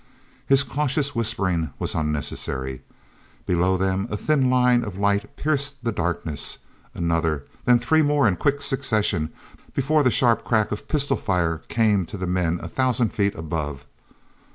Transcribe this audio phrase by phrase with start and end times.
[0.49, 2.81] is cautious whispering was unnecessary.
[3.45, 6.57] Below them a thin line of light pierced the darkness;
[6.95, 9.29] another; then three more in quick succession
[9.75, 13.85] before the sharp crack of pistol fire came to the men a thousand feet above.